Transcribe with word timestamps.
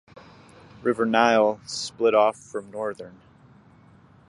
River 0.81 1.05
Nile 1.05 1.61
split 1.67 2.15
off 2.15 2.35
from 2.35 2.71
Northern. 2.71 3.21